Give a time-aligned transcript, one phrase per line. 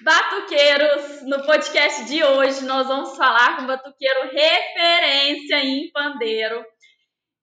[0.00, 6.64] Batuqueiros, no podcast de hoje nós vamos falar com um batuqueiro referência em pandeiro.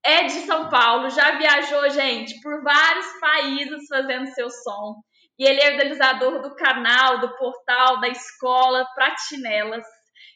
[0.01, 4.95] É de São Paulo, já viajou, gente, por vários países fazendo seu som.
[5.37, 9.85] E ele é idealizador do canal, do portal, da escola Pratinelas.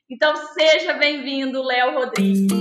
[0.10, 2.52] Então seja bem-vindo, Léo Rodrigues.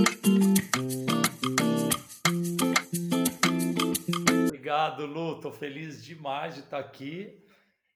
[4.47, 5.41] Obrigado, Lu.
[5.41, 7.48] Tô feliz demais de estar aqui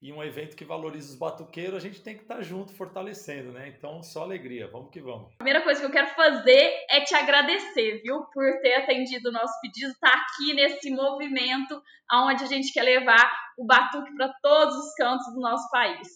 [0.03, 3.69] e um evento que valoriza os batuqueiros, a gente tem que estar junto, fortalecendo, né?
[3.69, 5.31] Então, só alegria, vamos que vamos.
[5.35, 9.31] A primeira coisa que eu quero fazer é te agradecer, viu, por ter atendido o
[9.31, 14.27] nosso pedido, estar tá aqui nesse movimento onde a gente quer levar o batuque para
[14.41, 16.09] todos os cantos do nosso país.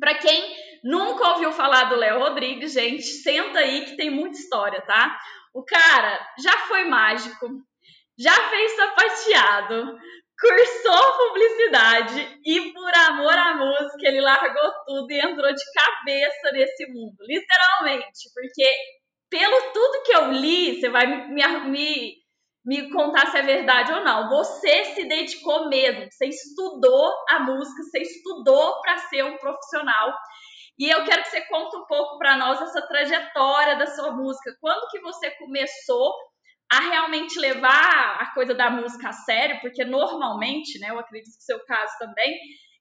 [0.00, 4.82] Para quem nunca ouviu falar do Léo Rodrigues, gente, senta aí que tem muita história,
[4.82, 5.16] tá?
[5.54, 7.46] O cara já foi mágico,
[8.18, 9.96] já fez sapateado,
[10.38, 16.86] cursou publicidade e por amor à música ele largou tudo e entrou de cabeça nesse
[16.92, 18.70] mundo, literalmente, porque
[19.30, 22.14] pelo tudo que eu li, você vai me, me,
[22.64, 24.28] me contar se é verdade ou não.
[24.28, 30.12] Você se dedicou mesmo, você estudou a música, você estudou para ser um profissional.
[30.78, 34.54] E eu quero que você conte um pouco para nós essa trajetória da sua música.
[34.60, 36.14] Quando que você começou
[36.70, 41.42] a realmente levar a coisa da música a sério, porque normalmente, né, eu acredito que
[41.42, 42.38] o seu caso também,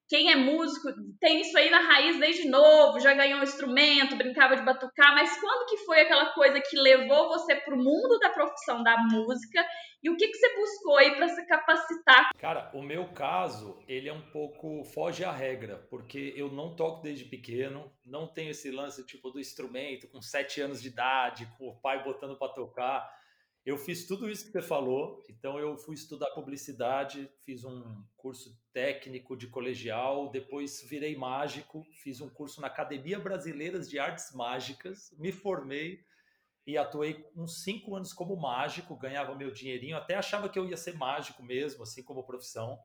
[0.08, 4.56] quem é músico tem isso aí na raiz desde novo, já ganhou um instrumento, brincava
[4.56, 8.30] de batucar, mas quando que foi aquela coisa que levou você para o mundo da
[8.30, 9.66] profissão da música
[10.04, 12.30] e o que, que você buscou aí para se capacitar?
[12.38, 17.02] Cara, o meu caso, ele é um pouco foge à regra, porque eu não toco
[17.02, 21.68] desde pequeno, não tenho esse lance tipo do instrumento com sete anos de idade, com
[21.68, 23.10] o pai botando para tocar.
[23.66, 28.56] Eu fiz tudo isso que você falou, então eu fui estudar publicidade, fiz um curso
[28.72, 35.10] técnico de colegial, depois virei mágico, fiz um curso na Academia Brasileira de Artes Mágicas,
[35.18, 36.06] me formei
[36.68, 40.78] e atuei uns cinco anos como mágico, ganhava meu dinheirinho, até achava que eu ia
[40.78, 42.78] ser mágico mesmo, assim como profissão.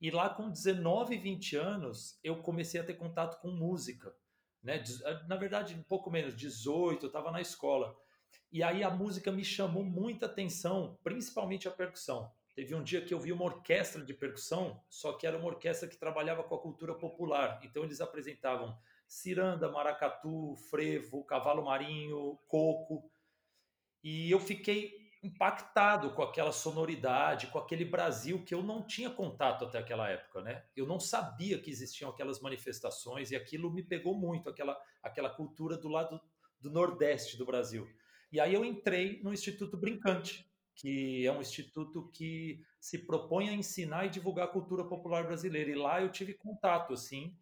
[0.00, 4.12] E lá com 19, 20 anos, eu comecei a ter contato com música.
[4.60, 4.82] Né?
[5.28, 7.96] Na verdade, um pouco menos, 18, eu estava na escola.
[8.52, 12.30] E aí a música me chamou muita atenção, principalmente a percussão.
[12.54, 15.86] Teve um dia que eu vi uma orquestra de percussão, só que era uma orquestra
[15.86, 17.60] que trabalhava com a cultura popular.
[17.62, 23.10] Então eles apresentavam ciranda, maracatu, frevo, cavalo marinho, coco.
[24.02, 29.64] E eu fiquei impactado com aquela sonoridade, com aquele Brasil que eu não tinha contato
[29.64, 30.64] até aquela época, né?
[30.74, 35.76] Eu não sabia que existiam aquelas manifestações e aquilo me pegou muito, aquela, aquela cultura
[35.76, 36.20] do lado
[36.60, 37.86] do Nordeste do Brasil.
[38.36, 43.54] E aí eu entrei no Instituto Brincante, que é um instituto que se propõe a
[43.54, 45.70] ensinar e divulgar a cultura popular brasileira.
[45.70, 47.34] E lá eu tive contato, assim.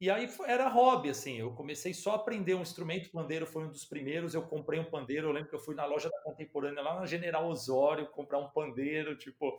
[0.00, 1.36] E aí era hobby, assim.
[1.38, 3.06] Eu comecei só a aprender um instrumento.
[3.06, 4.34] O pandeiro foi um dos primeiros.
[4.34, 5.28] Eu comprei um pandeiro.
[5.28, 8.50] Eu lembro que eu fui na loja da Contemporânea, lá na General Osório, comprar um
[8.50, 9.16] pandeiro.
[9.16, 9.56] Tipo,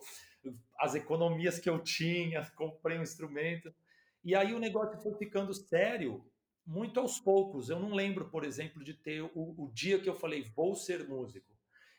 [0.78, 3.74] as economias que eu tinha, comprei um instrumento.
[4.22, 6.22] E aí o negócio foi ficando sério
[6.70, 7.68] muito aos poucos.
[7.68, 11.06] Eu não lembro, por exemplo, de ter o, o dia que eu falei, vou ser
[11.08, 11.52] músico.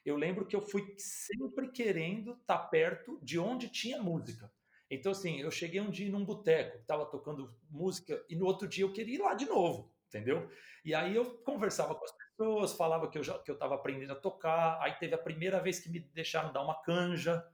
[0.06, 4.52] Eu lembro que eu fui sempre querendo estar tá perto de onde tinha música.
[4.90, 8.84] Então, assim, eu cheguei um dia num boteco, estava tocando música, e no outro dia
[8.84, 10.50] eu queria ir lá de novo, entendeu?
[10.84, 14.14] E aí eu conversava com as pessoas, falava que eu já que eu estava aprendendo
[14.14, 14.82] a tocar.
[14.82, 17.46] Aí teve a primeira vez que me deixaram dar uma canja,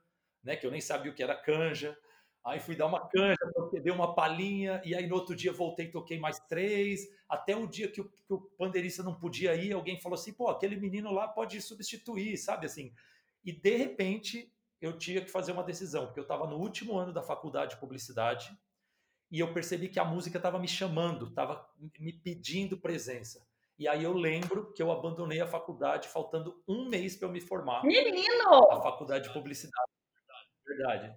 [0.44, 0.56] né?
[0.56, 1.98] Que eu nem sabia o que era canja.
[2.46, 3.38] Aí fui dar uma canja,
[3.70, 7.90] dei uma palhinha, e aí no outro dia voltei, toquei mais três, até o dia
[7.90, 11.28] que o, que o pandeirista não podia ir, alguém falou assim, pô, aquele menino lá
[11.28, 12.94] pode substituir, sabe assim?
[13.44, 17.14] E de repente eu tinha que fazer uma decisão, porque eu estava no último ano
[17.14, 18.56] da faculdade de publicidade
[19.32, 23.46] e eu percebi que a música estava me chamando, estava me pedindo presença.
[23.78, 27.42] E aí eu lembro que eu abandonei a faculdade faltando um mês para eu me
[27.42, 27.84] formar.
[27.84, 28.72] Menino!
[28.72, 29.92] A faculdade de publicidade.
[30.66, 31.16] Verdade.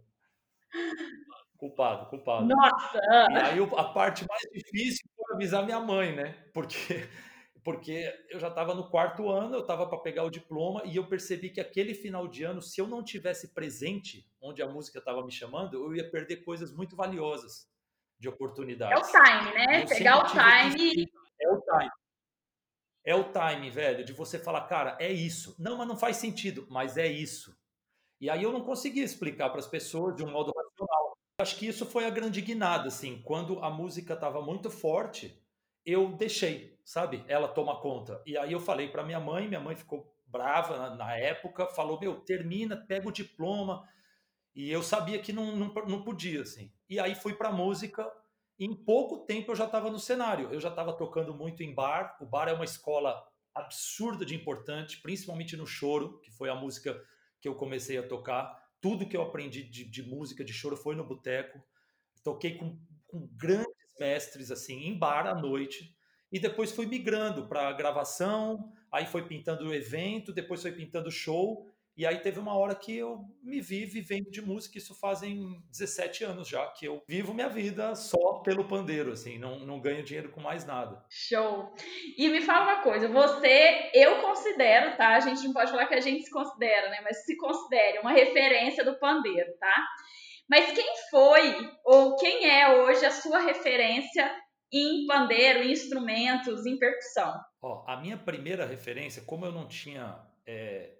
[1.60, 2.47] Culpado, culpado.
[2.47, 2.98] Nossa!
[3.31, 6.35] E aí a parte mais difícil foi avisar minha mãe, né?
[6.55, 7.06] Porque,
[7.62, 11.06] porque eu já estava no quarto ano, eu estava para pegar o diploma e eu
[11.06, 15.23] percebi que aquele final de ano, se eu não tivesse presente onde a música estava
[15.23, 17.69] me chamando, eu ia perder coisas muito valiosas
[18.19, 18.96] de oportunidades.
[18.96, 19.87] É o time, né?
[19.87, 21.12] Pegar o time.
[21.38, 21.90] É o time.
[23.05, 25.55] É o time, velho, de você falar, cara, é isso.
[25.58, 27.55] Não, mas não faz sentido, mas é isso.
[28.20, 30.52] E aí eu não conseguia explicar para as pessoas de um modo.
[31.40, 33.22] Acho que isso foi a grande guinada, assim.
[33.22, 35.42] Quando a música estava muito forte,
[35.84, 37.25] eu deixei, sabe?
[37.26, 38.22] Ela toma conta.
[38.26, 41.98] E aí eu falei para minha mãe, minha mãe ficou brava na, na, época, falou:
[41.98, 43.88] Meu, termina, pega o diploma.
[44.54, 46.72] E eu sabia que não, não, não podia, assim.
[46.88, 48.10] E aí fui para música
[48.58, 50.52] em pouco tempo eu já estava no cenário.
[50.52, 52.19] Eu já estava tocando muito em bar.
[52.20, 53.19] O bar é uma escola
[53.54, 57.02] absurda de importante, principalmente no choro, que foi a música
[57.40, 58.60] que eu comecei a tocar.
[58.81, 61.62] Tudo que eu aprendi de, de música, de choro, foi no boteco.
[62.23, 65.94] Toquei com, com grandes mestres, assim, em bar à noite.
[66.32, 71.69] E depois fui migrando para gravação, aí foi pintando evento, depois foi pintando show.
[72.00, 76.25] E aí teve uma hora que eu me vi vivendo de música, isso fazem 17
[76.25, 80.31] anos já, que eu vivo minha vida só pelo pandeiro, assim, não, não ganho dinheiro
[80.31, 81.05] com mais nada.
[81.11, 81.75] Show!
[82.17, 85.08] E me fala uma coisa, você, eu considero, tá?
[85.08, 87.02] A gente não pode falar que a gente se considera, né?
[87.05, 89.87] Mas se considere uma referência do pandeiro, tá?
[90.49, 94.35] Mas quem foi ou quem é hoje a sua referência
[94.73, 97.38] em pandeiro, em instrumentos, em percussão?
[97.61, 100.94] Ó, a minha primeira referência, como eu não tinha é,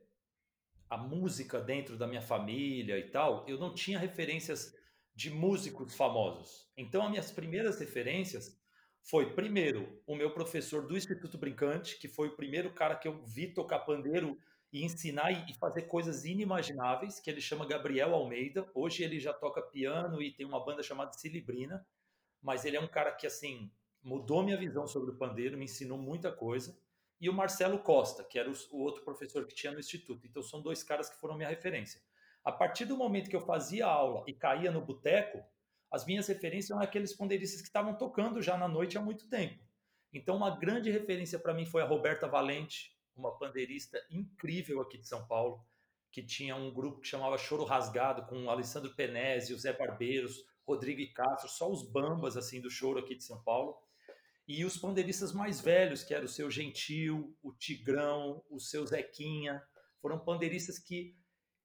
[0.91, 4.75] a música dentro da minha família e tal, eu não tinha referências
[5.15, 6.69] de músicos famosos.
[6.77, 8.61] Então, as minhas primeiras referências
[9.09, 13.23] foi, primeiro, o meu professor do Instituto Brincante, que foi o primeiro cara que eu
[13.25, 14.37] vi tocar pandeiro
[14.73, 18.69] e ensinar e fazer coisas inimagináveis, que ele chama Gabriel Almeida.
[18.75, 21.87] Hoje ele já toca piano e tem uma banda chamada Cilibrina,
[22.43, 23.71] mas ele é um cara que, assim,
[24.03, 26.77] mudou minha visão sobre o pandeiro, me ensinou muita coisa
[27.21, 30.27] e o Marcelo Costa, que era o, outro professor que tinha no instituto.
[30.27, 32.01] Então são dois caras que foram minha referência.
[32.43, 35.45] A partir do momento que eu fazia aula e caía no boteco,
[35.91, 39.63] as minhas referências eram aqueles pandeiristas que estavam tocando já na noite há muito tempo.
[40.13, 45.07] Então, uma grande referência para mim foi a Roberta Valente, uma pandeirista incrível aqui de
[45.07, 45.65] São Paulo,
[46.11, 50.45] que tinha um grupo que chamava Choro Rasgado, com o Alessandro Penese, o Zé Barbeiros,
[50.67, 53.77] Rodrigo Castro, só os bambas assim do choro aqui de São Paulo.
[54.53, 59.63] E os pandeiristas mais velhos, que era o seu Gentil, o Tigrão, o seu Zequinha,
[60.03, 61.15] foram pandeiristas que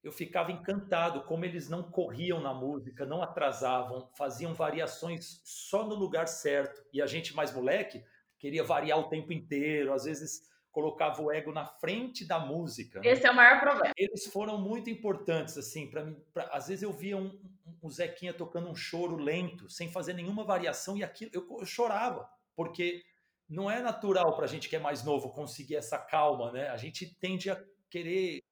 [0.04, 5.96] eu ficava encantado como eles não corriam na música, não atrasavam, faziam variações só no
[5.96, 6.80] lugar certo.
[6.92, 8.04] E a gente mais moleque
[8.38, 13.00] queria variar o tempo inteiro, às vezes colocava o ego na frente da música.
[13.00, 13.08] Né?
[13.08, 13.30] Esse né?
[13.30, 13.94] é o maior problema.
[13.96, 16.16] Eles foram muito importantes assim para mim.
[16.32, 17.36] Pra, às vezes eu via um,
[17.66, 21.66] um, um, Zequinha tocando um choro lento, sem fazer nenhuma variação e aquilo eu, eu
[21.66, 23.02] chorava porque
[23.48, 26.68] não é natural para a gente que é mais novo conseguir essa calma, né?
[26.68, 28.42] A gente tende a querer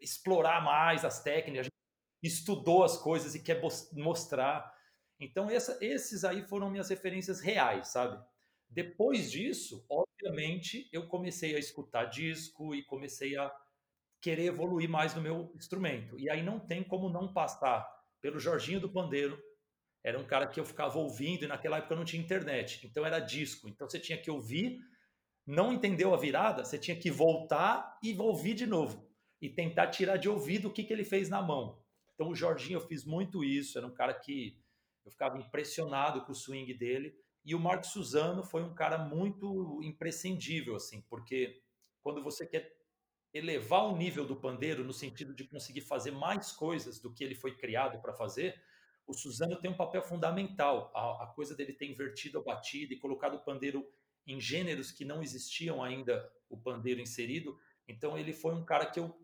[0.00, 1.72] explorar mais as técnicas, a gente
[2.22, 3.60] estudou as coisas e quer
[3.92, 4.70] mostrar.
[5.20, 8.22] Então, essa, esses aí foram minhas referências reais, sabe?
[8.68, 13.50] Depois disso, obviamente, eu comecei a escutar disco e comecei a
[14.20, 16.18] querer evoluir mais no meu instrumento.
[16.18, 17.88] E aí não tem como não passar
[18.20, 19.40] pelo Jorginho do Pandeiro,
[20.08, 23.18] era um cara que eu ficava ouvindo e naquela época não tinha internet, então era
[23.18, 23.68] disco.
[23.68, 24.80] Então você tinha que ouvir,
[25.46, 29.06] não entendeu a virada, você tinha que voltar e ouvir de novo
[29.40, 31.82] e tentar tirar de ouvido o que, que ele fez na mão.
[32.14, 34.58] Então o Jorginho eu fiz muito isso, era um cara que
[35.04, 37.14] eu ficava impressionado com o swing dele.
[37.44, 41.62] E o Marco Suzano foi um cara muito imprescindível, assim, porque
[42.02, 42.76] quando você quer
[43.32, 47.34] elevar o nível do pandeiro no sentido de conseguir fazer mais coisas do que ele
[47.34, 48.60] foi criado para fazer,
[49.08, 50.92] o Suzano tem um papel fundamental.
[50.94, 53.88] A, a, coisa dele ter invertido a batida e colocado o pandeiro
[54.26, 57.58] em gêneros que não existiam ainda o pandeiro inserido.
[57.88, 59.18] Então ele foi um cara que eu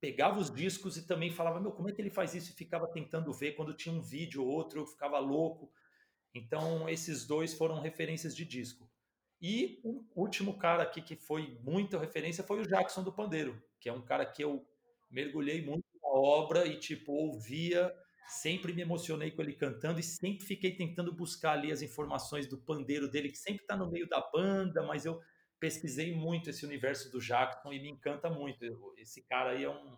[0.00, 2.50] pegava os discos e também falava, meu, como é que ele faz isso?
[2.50, 3.52] E ficava tentando ver.
[3.52, 5.70] Quando tinha um vídeo ou outro, eu ficava louco.
[6.34, 8.90] Então esses dois foram referências de disco.
[9.40, 13.88] E o último cara aqui que foi muita referência foi o Jackson do Pandeiro, que
[13.88, 14.66] é um cara que eu
[15.08, 17.94] mergulhei muito na obra e tipo ouvia
[18.28, 22.58] sempre me emocionei com ele cantando e sempre fiquei tentando buscar ali as informações do
[22.58, 25.20] pandeiro dele, que sempre está no meio da banda, mas eu
[25.58, 28.64] pesquisei muito esse universo do Jackson e me encanta muito.
[28.96, 29.96] Esse cara aí é um,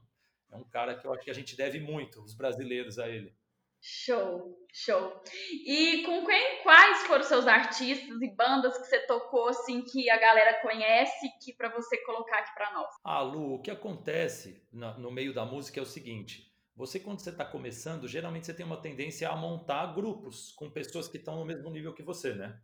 [0.52, 3.34] é um cara que eu acho que a gente deve muito, os brasileiros, a ele.
[3.82, 5.22] Show, show.
[5.66, 10.18] E com quem, quais foram seus artistas e bandas que você tocou, assim, que a
[10.18, 12.94] galera conhece, que para você colocar aqui para nós?
[13.02, 16.49] Ah, Lu, o que acontece no meio da música é o seguinte:
[16.80, 21.08] você, quando você está começando, geralmente você tem uma tendência a montar grupos com pessoas
[21.08, 22.58] que estão no mesmo nível que você, né?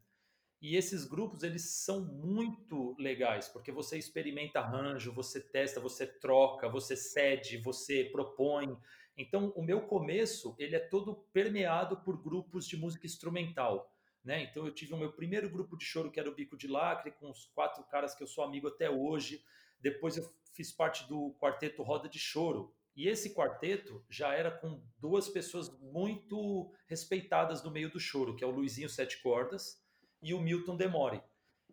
[0.59, 6.67] E esses grupos, eles são muito legais, porque você experimenta arranjo, você testa, você troca,
[6.67, 8.75] você cede, você propõe.
[9.19, 13.95] Então, o meu começo, ele é todo permeado por grupos de música instrumental,
[14.25, 14.45] né?
[14.45, 17.13] Então, eu tive o meu primeiro grupo de choro, que era o Bico de Lacre,
[17.13, 19.45] com os quatro caras que eu sou amigo até hoje.
[19.79, 24.83] Depois eu fiz parte do quarteto Roda de Choro, e esse quarteto já era com
[24.99, 29.79] duas pessoas muito respeitadas no meio do choro, que é o Luizinho Sete Cordas
[30.23, 31.23] e o Milton Demore.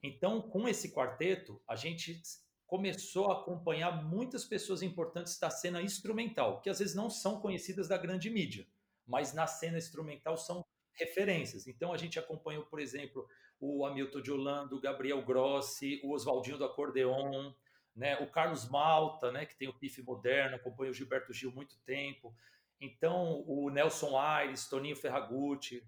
[0.04, 2.22] Então, com esse quarteto, a gente
[2.68, 7.88] começou a acompanhar muitas pessoas importantes da cena instrumental, que às vezes não são conhecidas
[7.88, 8.68] da grande mídia,
[9.08, 11.68] mas na cena instrumental são referências.
[11.68, 13.26] Então a gente acompanhou, por exemplo,
[13.60, 17.54] o Hamilton de Holanda, o Gabriel Grossi, o Oswaldinho do acordeon,
[17.96, 18.18] né?
[18.18, 19.46] O Carlos Malta, né?
[19.46, 22.36] Que tem o pife moderno, acompanha o Gilberto Gil muito tempo.
[22.80, 25.88] Então o Nelson Aires, Toninho Ferragutti.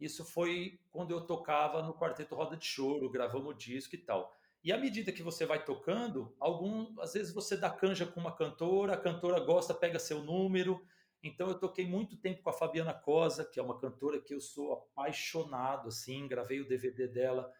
[0.00, 4.34] Isso foi quando eu tocava no Quarteto Roda de Choro, gravamos disco e tal.
[4.64, 8.34] E à medida que você vai tocando, algum, às vezes você dá canja com uma
[8.34, 10.84] cantora, a cantora gosta, pega seu número,
[11.22, 14.40] então eu toquei muito tempo com a Fabiana Cosa, que é uma cantora que eu
[14.40, 17.52] sou apaixonado, assim, gravei o DVD dela.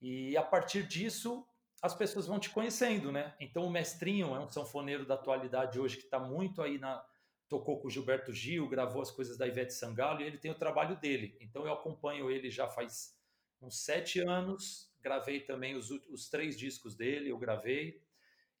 [0.00, 1.46] E a partir disso,
[1.86, 3.34] as pessoas vão te conhecendo, né?
[3.40, 7.04] Então o Mestrinho é um sanfoneiro da atualidade hoje que está muito aí na
[7.48, 10.58] tocou com o Gilberto Gil, gravou as coisas da Ivete Sangalo e ele tem o
[10.58, 11.36] trabalho dele.
[11.40, 13.16] Então eu acompanho ele já faz
[13.60, 14.92] uns sete anos.
[15.00, 18.02] Gravei também os, os três discos dele, eu gravei.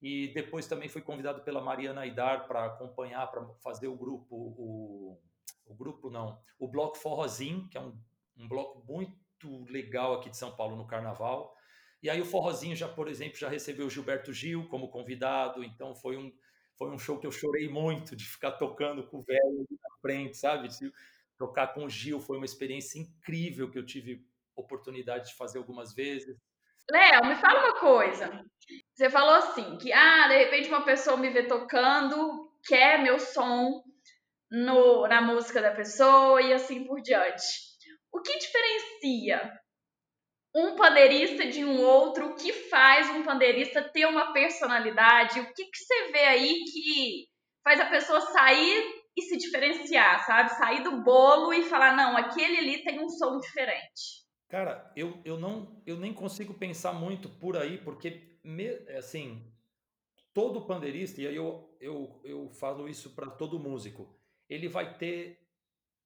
[0.00, 5.20] E depois também fui convidado pela Mariana Aidar para acompanhar, para fazer o grupo, o,
[5.64, 7.98] o grupo não, o Bloco Forrozinho, que é um,
[8.36, 11.55] um bloco muito legal aqui de São Paulo no Carnaval.
[12.06, 15.92] E aí o Forrozinho já, por exemplo, já recebeu o Gilberto Gil como convidado, então
[15.92, 16.32] foi um,
[16.78, 20.36] foi um show que eu chorei muito de ficar tocando com o velho na frente,
[20.36, 20.68] sabe?
[20.68, 20.92] De
[21.36, 25.92] tocar com o Gil foi uma experiência incrível que eu tive oportunidade de fazer algumas
[25.92, 26.38] vezes.
[26.88, 28.40] Léo, me fala uma coisa.
[28.94, 33.82] Você falou assim, que ah, de repente uma pessoa me vê tocando, quer meu som
[34.48, 37.44] no, na música da pessoa e assim por diante.
[38.12, 39.60] O que diferencia
[40.56, 42.28] um pandeirista de um outro?
[42.28, 45.38] O que faz um pandeirista ter uma personalidade?
[45.38, 47.26] O que, que você vê aí que
[47.62, 50.50] faz a pessoa sair e se diferenciar, sabe?
[50.50, 54.24] Sair do bolo e falar, não, aquele ali tem um som diferente.
[54.48, 58.38] Cara, eu, eu não eu nem consigo pensar muito por aí, porque
[58.96, 59.52] assim,
[60.32, 64.08] todo pandeirista, e aí eu, eu, eu falo isso para todo músico,
[64.48, 65.38] ele vai ter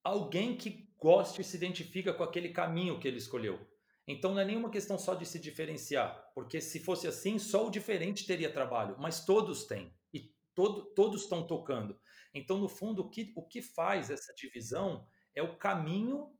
[0.02, 3.69] alguém que goste e se identifica com aquele caminho que ele escolheu.
[4.10, 7.70] Então não é nenhuma questão só de se diferenciar, porque se fosse assim, só o
[7.70, 11.98] diferente teria trabalho, mas todos têm e todo, todos estão tocando.
[12.34, 16.32] Então, no fundo, o que, o que faz essa divisão é o caminho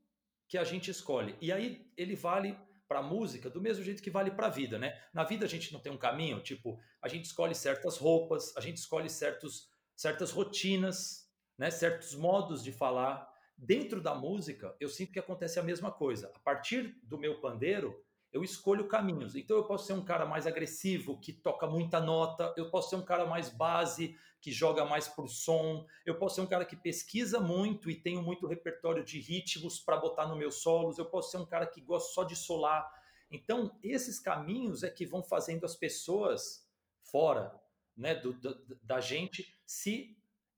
[0.47, 1.35] que a gente escolhe.
[1.39, 4.77] E aí ele vale para a música do mesmo jeito que vale para a vida,
[4.77, 5.01] né?
[5.13, 8.59] Na vida a gente não tem um caminho, tipo, a gente escolhe certas roupas, a
[8.59, 11.71] gente escolhe certos, certas rotinas, né?
[11.71, 13.30] certos modos de falar.
[13.63, 16.31] Dentro da música, eu sinto que acontece a mesma coisa.
[16.33, 18.03] A partir do meu pandeiro,
[18.33, 19.35] eu escolho caminhos.
[19.35, 22.95] Então eu posso ser um cara mais agressivo, que toca muita nota, eu posso ser
[22.95, 26.75] um cara mais base, que joga mais por som, eu posso ser um cara que
[26.75, 31.29] pesquisa muito e tenho muito repertório de ritmos para botar no meus solos, eu posso
[31.29, 32.91] ser um cara que gosta só de solar.
[33.29, 36.67] Então, esses caminhos é que vão fazendo as pessoas
[37.03, 37.53] fora
[37.95, 40.17] né, do, do, da gente se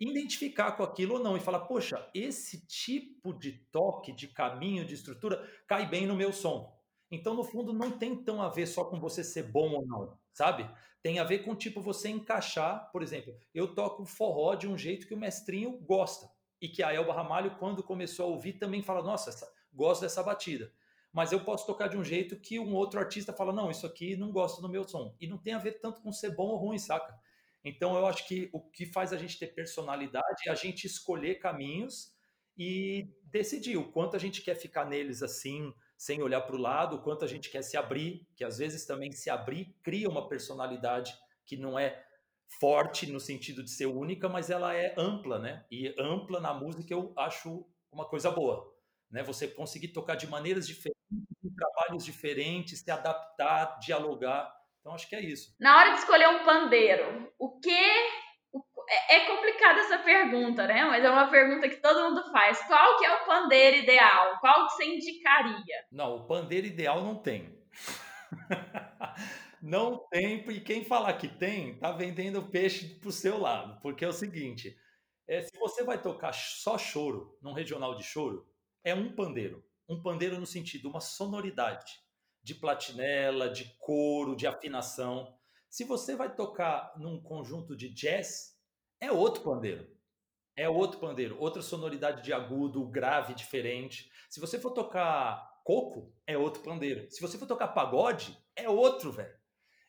[0.09, 4.95] identificar com aquilo ou não e falar, poxa, esse tipo de toque, de caminho, de
[4.95, 6.73] estrutura cai bem no meu som.
[7.11, 10.17] Então, no fundo, não tem tão a ver só com você ser bom ou não,
[10.33, 10.67] sabe?
[11.03, 15.05] Tem a ver com, tipo, você encaixar, por exemplo, eu toco forró de um jeito
[15.05, 16.27] que o mestrinho gosta.
[16.59, 20.23] E que a Elba Ramalho, quando começou a ouvir, também fala, nossa, essa, gosto dessa
[20.23, 20.71] batida.
[21.11, 24.15] Mas eu posso tocar de um jeito que um outro artista fala, não, isso aqui
[24.15, 25.15] não gosto do meu som.
[25.19, 27.13] E não tem a ver tanto com ser bom ou ruim, saca?
[27.63, 31.35] Então, eu acho que o que faz a gente ter personalidade é a gente escolher
[31.35, 32.13] caminhos
[32.57, 36.97] e decidir o quanto a gente quer ficar neles assim, sem olhar para o lado,
[36.97, 40.27] o quanto a gente quer se abrir, que às vezes também se abrir cria uma
[40.27, 41.13] personalidade
[41.45, 42.03] que não é
[42.59, 45.65] forte no sentido de ser única, mas ela é ampla, né?
[45.71, 48.71] E ampla na música eu acho uma coisa boa,
[49.09, 49.23] né?
[49.23, 50.97] Você conseguir tocar de maneiras diferentes,
[51.43, 54.53] em trabalhos diferentes, se adaptar, dialogar.
[54.83, 55.55] Então acho que é isso.
[55.61, 60.83] Na hora de escolher um pandeiro, o que é, é complicada essa pergunta, né?
[60.83, 62.61] Mas é uma pergunta que todo mundo faz.
[62.67, 64.37] Qual que é o pandeiro ideal?
[64.41, 65.85] Qual que você indicaria?
[65.89, 67.57] Não, o pandeiro ideal não tem.
[69.63, 73.79] não tem, e quem falar que tem, tá vendendo peixe pro seu lado.
[73.79, 74.77] Porque é o seguinte,
[75.29, 78.45] é, se você vai tocar só choro, num regional de choro,
[78.83, 79.63] é um pandeiro.
[79.87, 82.02] Um pandeiro no sentido, uma sonoridade
[82.43, 85.35] de platinela, de couro, de afinação.
[85.69, 88.59] Se você vai tocar num conjunto de jazz,
[88.99, 89.87] é outro pandeiro.
[90.55, 94.11] É outro pandeiro, outra sonoridade de agudo, grave, diferente.
[94.29, 97.09] Se você for tocar coco, é outro pandeiro.
[97.09, 99.35] Se você for tocar pagode, é outro, velho.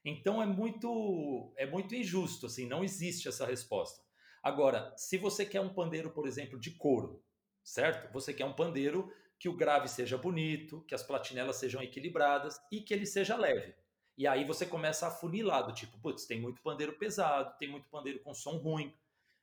[0.05, 4.03] Então é muito é muito injusto, assim, não existe essa resposta.
[4.43, 7.23] Agora, se você quer um pandeiro, por exemplo, de couro,
[7.63, 8.13] certo?
[8.13, 12.81] Você quer um pandeiro que o grave seja bonito, que as platinelas sejam equilibradas e
[12.81, 13.75] que ele seja leve.
[14.17, 17.89] E aí você começa a funilar do tipo, putz, tem muito pandeiro pesado, tem muito
[17.89, 18.95] pandeiro com som ruim.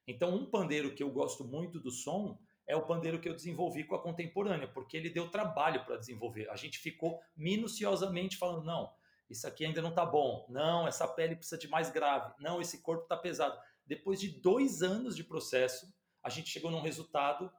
[0.07, 3.83] Então, um pandeiro que eu gosto muito do som é o pandeiro que eu desenvolvi
[3.83, 6.50] com a contemporânea, porque ele deu trabalho para desenvolver.
[6.50, 8.93] A gente ficou minuciosamente falando, não,
[9.29, 12.81] isso aqui ainda não está bom, não, essa pele precisa de mais grave, não, esse
[12.81, 13.60] corpo está pesado.
[13.86, 15.93] Depois de dois anos de processo,
[16.24, 17.51] a gente chegou num resultado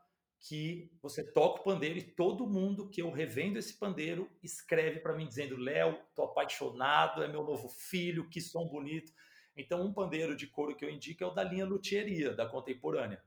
[0.42, 5.14] que você toca o pandeiro e todo mundo que eu revendo esse pandeiro escreve para
[5.14, 9.12] mim dizendo: Léo, tô apaixonado, é meu novo filho, que som bonito.
[9.56, 13.22] Então, um pandeiro de couro que eu indico é o da linha luthieria, da contemporânea.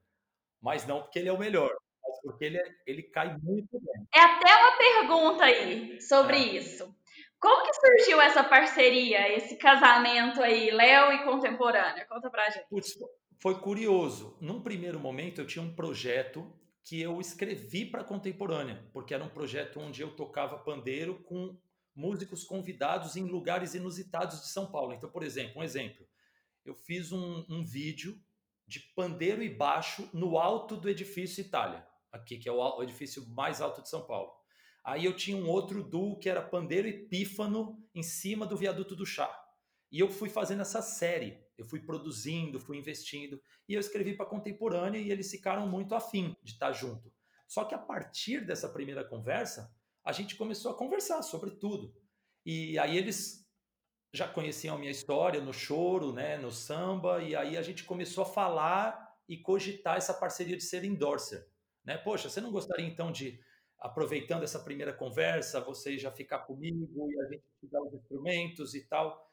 [0.62, 4.08] Mas não porque ele é o melhor, mas porque ele, é, ele cai muito bem.
[4.14, 6.58] É até uma pergunta aí sobre é.
[6.58, 6.94] isso.
[7.40, 12.06] Como que surgiu essa parceria, esse casamento aí, Léo e Contemporânea?
[12.06, 12.68] Conta pra gente.
[12.68, 12.98] Putz,
[13.40, 14.36] foi curioso.
[14.42, 16.52] Num primeiro momento, eu tinha um projeto
[16.86, 21.58] que eu escrevi para Contemporânea, porque era um projeto onde eu tocava pandeiro com
[21.96, 24.94] músicos convidados em lugares inusitados de São Paulo.
[24.94, 26.08] Então, por exemplo, um exemplo.
[26.64, 28.22] Eu fiz um, um vídeo
[28.68, 33.62] de pandeiro e baixo no alto do edifício Itália, aqui, que é o edifício mais
[33.62, 34.32] alto de São Paulo.
[34.84, 38.96] Aí eu tinha um outro duo que era pandeiro e pífano em cima do viaduto
[38.96, 39.45] do chá.
[39.92, 44.26] E eu fui fazendo essa série, eu fui produzindo, fui investindo, e eu escrevi para
[44.26, 47.12] contemporânea e eles ficaram muito afim de estar junto.
[47.48, 49.74] Só que a partir dessa primeira conversa,
[50.04, 51.96] a gente começou a conversar sobre tudo.
[52.46, 53.46] E aí eles
[54.14, 58.24] já conheciam a minha história no choro, né, no samba, e aí a gente começou
[58.24, 61.48] a falar e cogitar essa parceria de ser endorser.
[61.84, 61.98] Né?
[61.98, 63.40] Poxa, você não gostaria então de,
[63.80, 68.74] aproveitando essa primeira conversa, você já ficar comigo e a gente te dar os instrumentos
[68.74, 69.25] e tal?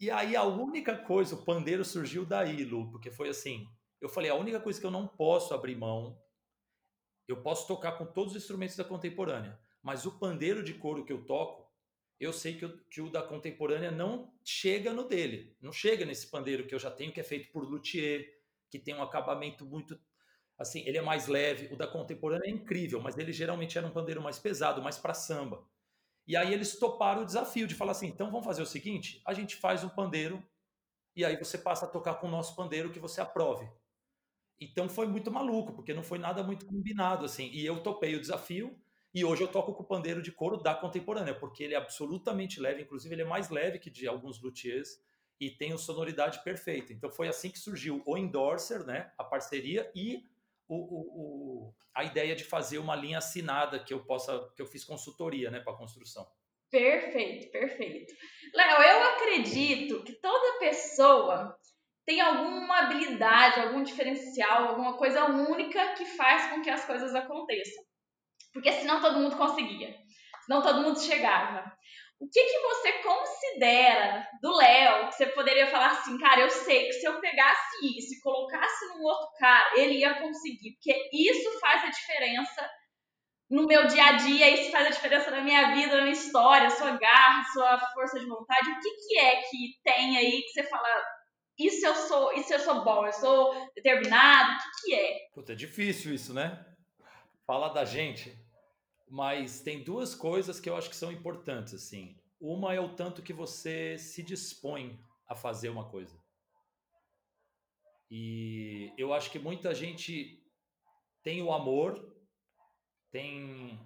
[0.00, 3.66] E aí a única coisa, o pandeiro surgiu daí, Lu, porque foi assim,
[4.00, 6.20] eu falei, a única coisa que eu não posso abrir mão,
[7.26, 11.12] eu posso tocar com todos os instrumentos da contemporânea, mas o pandeiro de couro que
[11.12, 11.72] eu toco,
[12.20, 16.30] eu sei que o, que o da contemporânea não chega no dele, não chega nesse
[16.30, 18.26] pandeiro que eu já tenho, que é feito por luthier,
[18.70, 19.98] que tem um acabamento muito.
[20.58, 21.72] Assim, ele é mais leve.
[21.72, 25.14] O da contemporânea é incrível, mas ele geralmente era um pandeiro mais pesado, mais para
[25.14, 25.64] samba.
[26.26, 29.34] E aí eles toparam o desafio de falar assim: então vamos fazer o seguinte, a
[29.34, 30.42] gente faz um pandeiro
[31.16, 33.68] e aí você passa a tocar com o nosso pandeiro que você aprove.
[34.60, 37.50] Então foi muito maluco, porque não foi nada muito combinado assim.
[37.52, 38.78] E eu topei o desafio
[39.12, 42.60] e hoje eu toco com o pandeiro de couro da contemporânea, porque ele é absolutamente
[42.60, 44.98] leve, inclusive ele é mais leve que de alguns luthiers
[45.40, 46.92] e tem a sonoridade perfeita.
[46.92, 50.24] Então foi assim que surgiu o endorser, né, a parceria e
[50.68, 54.66] o, o, o, a ideia de fazer uma linha assinada que eu possa, que eu
[54.66, 56.26] fiz consultoria, né, para construção.
[56.70, 58.12] Perfeito, perfeito.
[58.52, 61.56] Léo, eu acredito que toda pessoa
[62.04, 67.84] tem alguma habilidade, algum diferencial, alguma coisa única que faz com que as coisas aconteçam.
[68.52, 69.96] Porque senão todo mundo conseguia.
[70.44, 71.72] Senão todo mundo chegava.
[72.24, 76.86] O que, que você considera do Léo que você poderia falar assim, cara, eu sei
[76.86, 80.72] que se eu pegasse isso e colocasse num outro cara, ele ia conseguir.
[80.72, 82.70] Porque isso faz a diferença
[83.50, 86.70] no meu dia a dia, isso faz a diferença na minha vida, na minha história,
[86.70, 88.70] sua garra, sua força de vontade.
[88.70, 90.88] O que, que é que tem aí que você fala,
[91.58, 95.18] isso eu sou, isso eu sou bom, eu sou determinado, o que, que é?
[95.34, 96.64] Puta, é difícil isso, né?
[97.46, 98.34] Fala da gente.
[99.08, 102.16] Mas tem duas coisas que eu acho que são importantes, assim.
[102.40, 106.22] Uma é o tanto que você se dispõe a fazer uma coisa.
[108.10, 110.42] E eu acho que muita gente
[111.22, 112.14] tem o amor,
[113.10, 113.80] tem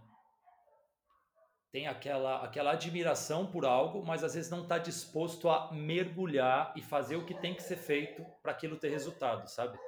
[1.70, 6.82] tem aquela aquela admiração por algo, mas às vezes não está disposto a mergulhar e
[6.82, 9.78] fazer o que tem que ser feito para aquilo ter resultado, sabe?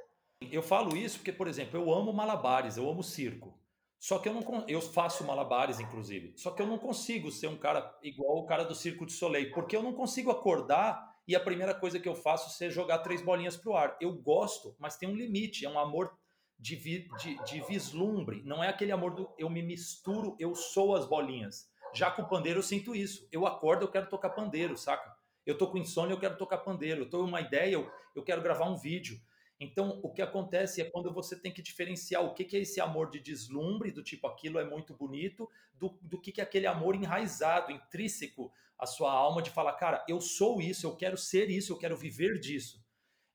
[0.40, 3.59] Eu falo isso porque, por exemplo, eu amo malabares, eu amo circo.
[4.00, 6.32] Só que eu não eu faço malabares, inclusive.
[6.34, 9.52] Só que eu não consigo ser um cara igual o cara do Circo de Soleil,
[9.52, 13.20] porque eu não consigo acordar e a primeira coisa que eu faço é jogar três
[13.20, 13.98] bolinhas pro ar.
[14.00, 16.16] Eu gosto, mas tem um limite, é um amor
[16.58, 18.42] de, vi, de, de vislumbre.
[18.42, 21.70] Não é aquele amor do eu me misturo, eu sou as bolinhas.
[21.92, 23.28] Já com o pandeiro eu sinto isso.
[23.30, 25.14] Eu acordo, eu quero tocar pandeiro, saca?
[25.44, 27.02] Eu tô com insônia, eu quero tocar pandeiro.
[27.02, 29.20] Eu tô com uma ideia, eu, eu quero gravar um vídeo.
[29.60, 33.10] Então, o que acontece é quando você tem que diferenciar o que, é esse amor
[33.10, 36.94] de deslumbre, do tipo aquilo é muito bonito, do, do que, que é aquele amor
[36.94, 41.74] enraizado, intrínseco à sua alma, de falar, cara, eu sou isso, eu quero ser isso,
[41.74, 42.82] eu quero viver disso.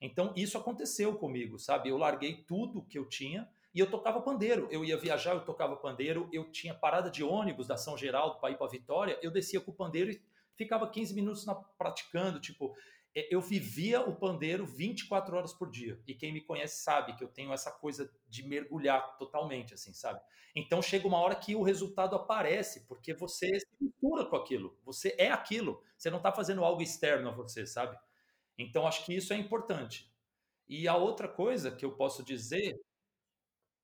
[0.01, 1.89] Então, isso aconteceu comigo, sabe?
[1.89, 4.67] Eu larguei tudo que eu tinha e eu tocava pandeiro.
[4.71, 8.49] Eu ia viajar, eu tocava pandeiro, eu tinha parada de ônibus da São Geraldo para
[8.49, 10.21] ir para Vitória, eu descia com o pandeiro e
[10.55, 12.75] ficava 15 minutos na, praticando, tipo,
[13.15, 16.01] eu vivia o pandeiro 24 horas por dia.
[16.05, 20.19] E quem me conhece sabe que eu tenho essa coisa de mergulhar totalmente, assim, sabe?
[20.53, 24.77] Então chega uma hora que o resultado aparece, porque você se mistura com aquilo.
[24.83, 25.81] Você é aquilo.
[25.97, 27.97] Você não está fazendo algo externo a você, sabe?
[28.57, 30.11] Então acho que isso é importante.
[30.67, 32.77] E a outra coisa que eu posso dizer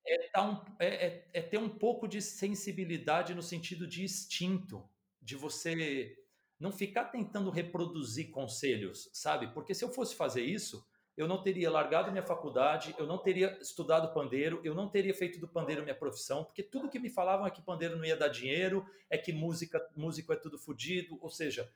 [0.05, 4.89] é, tá é, é, é ter um pouco de sensibilidade no sentido de instinto,
[5.21, 6.17] de você
[6.61, 9.47] não ficar tentando reproduzir conselhos, sabe?
[9.47, 13.57] Porque se eu fosse fazer isso, eu não teria largado minha faculdade, eu não teria
[13.59, 17.45] estudado pandeiro, eu não teria feito do pandeiro minha profissão, porque tudo que me falavam
[17.47, 21.29] é que pandeiro não ia dar dinheiro, é que música, músico é tudo fodido, ou
[21.29, 21.69] seja,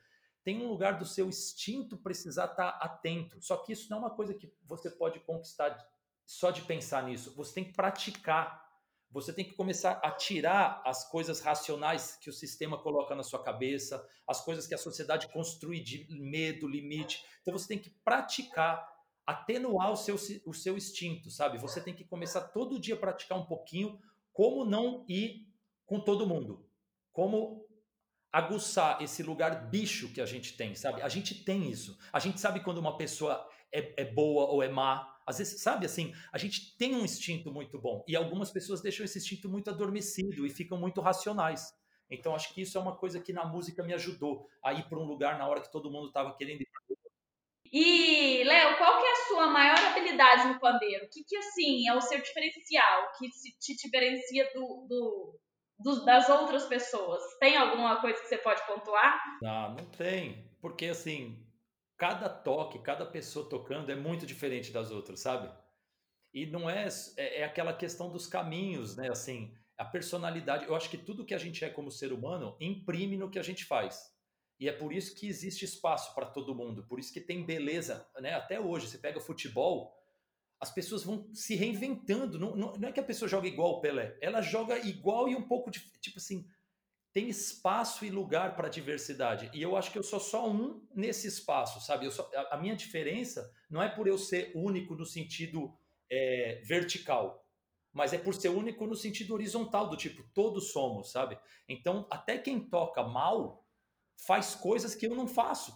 [0.44, 3.42] tem um lugar do seu instinto precisar estar atento.
[3.42, 5.76] Só que isso não é uma coisa que você pode conquistar
[6.24, 7.34] só de pensar nisso.
[7.34, 8.65] Você tem que praticar.
[9.10, 13.42] Você tem que começar a tirar as coisas racionais que o sistema coloca na sua
[13.42, 17.24] cabeça, as coisas que a sociedade construi de medo, limite.
[17.40, 20.14] Então você tem que praticar atenuar o seu,
[20.46, 21.58] o seu instinto, sabe?
[21.58, 23.98] Você tem que começar todo dia a praticar um pouquinho
[24.32, 25.48] como não ir
[25.84, 26.64] com todo mundo.
[27.12, 27.66] Como
[28.32, 31.02] aguçar esse lugar bicho que a gente tem, sabe?
[31.02, 31.98] A gente tem isso.
[32.12, 35.15] A gente sabe quando uma pessoa é, é boa ou é má.
[35.26, 38.04] Às vezes, sabe assim, a gente tem um instinto muito bom.
[38.06, 41.74] E algumas pessoas deixam esse instinto muito adormecido e ficam muito racionais.
[42.08, 44.98] Então, acho que isso é uma coisa que na música me ajudou a ir para
[44.98, 46.68] um lugar na hora que todo mundo estava querendo ir
[47.72, 51.04] e, Léo, qual que é a sua maior habilidade no pandeiro?
[51.04, 53.28] O que, que assim, é o seu diferencial, que
[53.60, 55.40] te diferencia do, do,
[55.78, 57.22] do, das outras pessoas?
[57.38, 59.20] Tem alguma coisa que você pode pontuar?
[59.42, 60.48] Não, não tem.
[60.60, 61.45] Porque, assim,
[61.96, 65.50] cada toque, cada pessoa tocando é muito diferente das outras, sabe?
[66.32, 69.10] E não é, é, é aquela questão dos caminhos, né?
[69.10, 70.66] Assim, a personalidade.
[70.66, 73.42] Eu acho que tudo que a gente é como ser humano imprime no que a
[73.42, 74.14] gente faz.
[74.58, 78.08] E é por isso que existe espaço para todo mundo, por isso que tem beleza,
[78.20, 78.32] né?
[78.34, 79.94] Até hoje, você pega o futebol,
[80.58, 82.38] as pessoas vão se reinventando.
[82.38, 85.36] Não, não, não é que a pessoa joga igual o Pelé, ela joga igual e
[85.36, 85.80] um pouco de.
[86.00, 86.46] Tipo assim,
[87.16, 89.50] tem espaço e lugar para diversidade.
[89.54, 92.06] E eu acho que eu sou só um nesse espaço, sabe?
[92.34, 95.74] A, a, minha diferença não é por eu ser único no sentido
[96.10, 97.42] é, vertical,
[97.90, 101.38] mas é por ser único no sentido horizontal, do tipo, todos somos, sabe?
[101.66, 103.66] Então, até quem toca mal
[104.14, 105.72] faz coisas que eu não faço.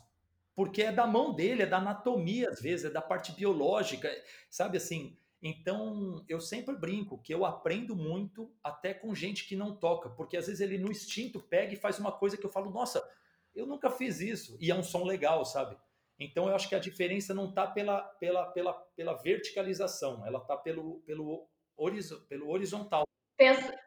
[0.55, 4.11] Porque é da mão dele, é da anatomia, às vezes, é da parte biológica,
[4.51, 5.17] sabe assim?
[5.43, 10.37] Então, eu sempre brinco que eu aprendo muito até com gente que não toca, porque
[10.37, 13.03] às vezes ele no instinto pega e faz uma coisa que eu falo, nossa,
[13.55, 15.77] eu nunca fiz isso, e é um som legal, sabe?
[16.19, 20.57] Então, eu acho que a diferença não está pela, pela, pela, pela verticalização, ela está
[20.57, 21.49] pelo, pelo,
[22.29, 23.05] pelo horizontal.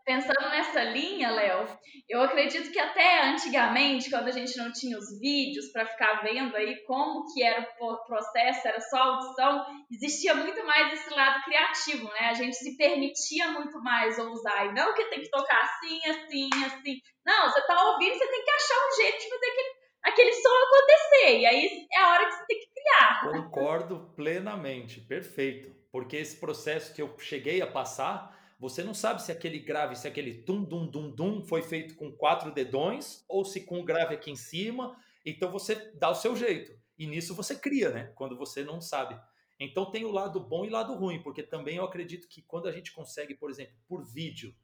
[0.04, 1.68] Pensando nessa linha, Léo,
[2.10, 6.56] eu acredito que até antigamente, quando a gente não tinha os vídeos para ficar vendo
[6.56, 12.06] aí como que era o processo, era só audição, existia muito mais esse lado criativo,
[12.06, 12.30] né?
[12.30, 14.66] A gente se permitia muito mais ousar.
[14.66, 17.00] E não que tem que tocar assim, assim, assim.
[17.24, 19.70] Não, você tá ouvindo, você tem que achar um jeito de fazer aquele,
[20.04, 21.40] aquele som acontecer.
[21.42, 23.22] E aí é a hora que você tem que criar.
[23.32, 25.72] Concordo plenamente, perfeito.
[25.92, 30.08] Porque esse processo que eu cheguei a passar você não sabe se aquele grave, se
[30.08, 34.16] aquele tum dum dum dum foi feito com quatro dedões ou se com o grave
[34.16, 34.96] aqui em cima.
[35.26, 36.74] Então você dá o seu jeito.
[36.98, 38.14] E nisso você cria, né?
[38.16, 39.20] Quando você não sabe.
[39.60, 42.70] Então tem o lado bom e o lado ruim, porque também eu acredito que quando
[42.70, 44.56] a gente consegue, por exemplo, por vídeo,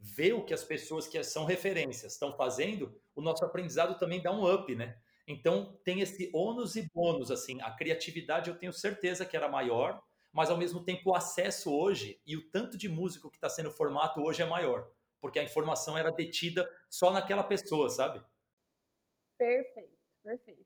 [0.00, 4.32] ver o que as pessoas que são referências estão fazendo, o nosso aprendizado também dá
[4.32, 4.98] um up, né?
[5.28, 10.02] Então tem esse ônus e bônus, assim, a criatividade eu tenho certeza que era maior,
[10.34, 13.70] mas ao mesmo tempo o acesso hoje e o tanto de músico que está sendo
[13.70, 18.20] formado hoje é maior, porque a informação era detida só naquela pessoa, sabe?
[19.38, 20.64] Perfeito, perfeito.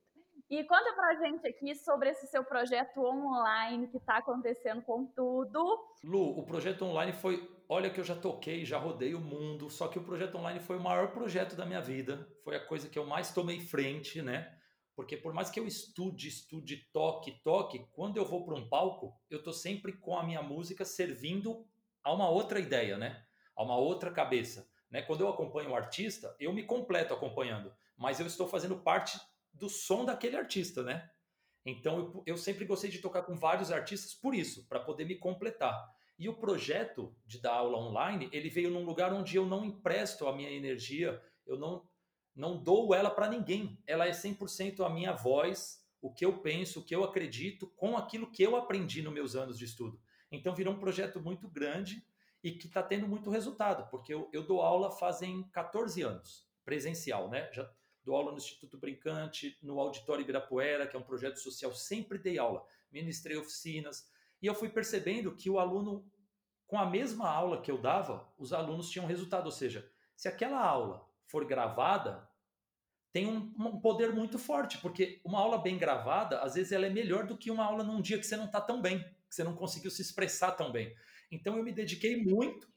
[0.50, 5.94] E conta pra gente aqui sobre esse seu projeto online que está acontecendo com tudo.
[6.02, 7.54] Lu, o projeto online foi.
[7.68, 10.78] Olha que eu já toquei, já rodei o mundo, só que o projeto online foi
[10.78, 12.26] o maior projeto da minha vida.
[12.42, 14.58] Foi a coisa que eu mais tomei frente, né?
[14.98, 19.16] Porque por mais que eu estude, estude, toque, toque, quando eu vou para um palco,
[19.30, 21.64] eu estou sempre com a minha música servindo
[22.02, 23.24] a uma outra ideia, né?
[23.54, 24.68] A uma outra cabeça.
[24.90, 25.00] Né?
[25.00, 29.20] Quando eu acompanho o artista, eu me completo acompanhando, mas eu estou fazendo parte
[29.52, 31.08] do som daquele artista, né?
[31.64, 35.14] Então eu, eu sempre gostei de tocar com vários artistas por isso, para poder me
[35.14, 35.94] completar.
[36.18, 40.26] E o projeto de dar aula online, ele veio num lugar onde eu não empresto
[40.26, 41.88] a minha energia, eu não
[42.38, 43.83] não dou ela para ninguém.
[43.85, 47.96] Ela é 100% a minha voz, o que eu penso, o que eu acredito, com
[47.96, 50.01] aquilo que eu aprendi nos meus anos de estudo.
[50.31, 52.07] Então virou um projeto muito grande
[52.42, 57.29] e que está tendo muito resultado, porque eu, eu, dou aula fazem 14 anos, presencial,
[57.29, 57.51] né?
[57.53, 57.68] Já
[58.05, 62.38] dou aula no Instituto Brincante, no Auditório Ibirapuera, que é um projeto social, sempre dei
[62.38, 64.09] aula, ministrei oficinas,
[64.40, 66.09] e eu fui percebendo que o aluno,
[66.68, 70.64] com a mesma aula que eu dava, os alunos tinham resultado, ou seja, se aquela
[70.64, 72.27] aula for gravada,
[73.18, 76.90] tem um, um, poder muito forte, porque uma aula bem gravada, às vezes ela é
[76.90, 79.42] melhor do que uma aula num dia que você não está tão bem, que você
[79.42, 80.94] não conseguiu se expressar tão bem.
[81.28, 82.68] Então eu me dediquei muito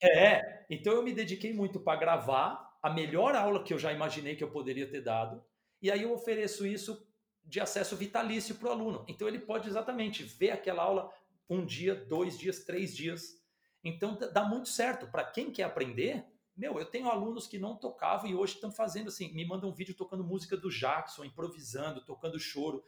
[0.00, 4.36] É, então eu me dediquei muito para gravar a melhor aula que eu já imaginei
[4.36, 5.44] que eu poderia ter dado,
[5.82, 7.04] e aí eu ofereço isso
[7.44, 9.04] de acesso vitalício para o aluno.
[9.08, 11.12] Então ele pode exatamente ver aquela aula
[11.48, 13.42] um dia, dois dias, três dias.
[13.82, 15.08] Então dá muito certo.
[15.08, 16.24] Para quem quer aprender,
[16.60, 19.72] meu, eu tenho alunos que não tocavam e hoje estão fazendo assim, me mandam um
[19.72, 22.84] vídeo tocando música do Jackson, improvisando, tocando choro.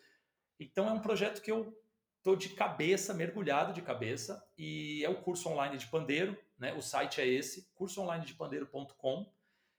[0.61, 1.75] Então é um projeto que eu
[2.23, 6.75] tô de cabeça, mergulhado de cabeça, e é o curso online de pandeiro, né?
[6.75, 9.33] O site é esse, cursoonlinedepandeiro.com,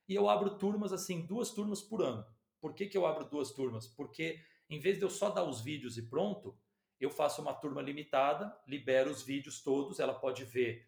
[0.08, 2.26] e eu abro turmas assim, duas turmas por ano.
[2.60, 3.86] Por que, que eu abro duas turmas?
[3.86, 6.58] Porque em vez de eu só dar os vídeos e pronto,
[6.98, 10.84] eu faço uma turma limitada, libero os vídeos todos, ela pode ver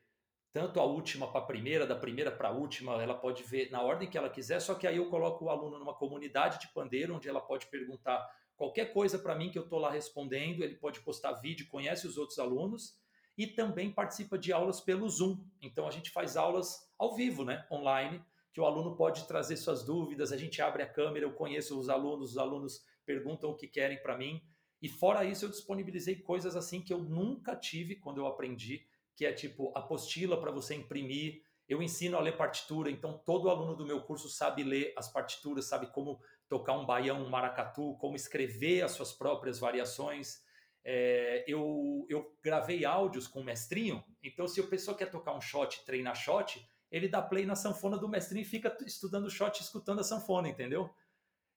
[0.52, 3.82] tanto a última para a primeira, da primeira para a última, ela pode ver na
[3.82, 7.14] ordem que ela quiser, só que aí eu coloco o aluno numa comunidade de pandeiro,
[7.14, 11.00] onde ela pode perguntar qualquer coisa para mim que eu estou lá respondendo, ele pode
[11.00, 12.98] postar vídeo, conhece os outros alunos
[13.36, 15.44] e também participa de aulas pelo Zoom.
[15.60, 19.84] Então a gente faz aulas ao vivo, né, online, que o aluno pode trazer suas
[19.84, 23.68] dúvidas, a gente abre a câmera, eu conheço os alunos, os alunos perguntam o que
[23.68, 24.42] querem para mim.
[24.80, 29.24] E fora isso, eu disponibilizei coisas assim que eu nunca tive quando eu aprendi, que
[29.24, 31.42] é tipo apostila para você imprimir.
[31.68, 35.64] Eu ensino a ler partitura, então todo aluno do meu curso sabe ler as partituras,
[35.64, 40.44] sabe como tocar um baião, um maracatu, como escrever as suas próprias variações.
[40.84, 45.40] É, eu, eu gravei áudios com o mestrinho, então se a pessoa quer tocar um
[45.40, 49.98] shot, treinar shot, ele dá play na sanfona do mestrinho e fica estudando shot, escutando
[49.98, 50.94] a sanfona, entendeu?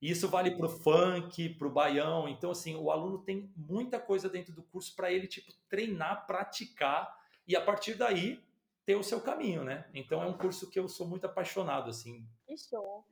[0.02, 2.28] E isso vale para o funk, para o baião.
[2.28, 7.14] Então, assim, o aluno tem muita coisa dentro do curso para ele, tipo, treinar, praticar
[7.50, 8.42] e a partir daí
[8.86, 9.90] ter o seu caminho, né?
[9.94, 12.26] Então, é um curso que eu sou muito apaixonado, assim.
[12.48, 13.04] Que show!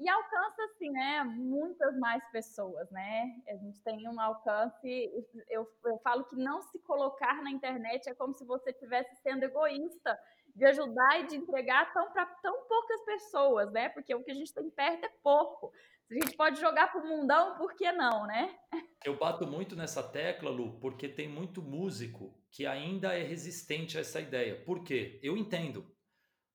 [0.00, 3.36] e alcança assim, né, muitas mais pessoas, né?
[3.46, 8.14] A gente tem um alcance, eu, eu falo que não se colocar na internet é
[8.14, 10.18] como se você estivesse sendo egoísta
[10.56, 13.90] de ajudar e de entregar tão para tão poucas pessoas, né?
[13.90, 15.70] Porque o que a gente tem perto é pouco.
[16.10, 18.58] A gente pode jogar para o mundão, por que não, né?
[19.04, 24.00] Eu bato muito nessa tecla, Lu, porque tem muito músico que ainda é resistente a
[24.00, 24.60] essa ideia.
[24.64, 25.20] Por quê?
[25.22, 25.88] Eu entendo.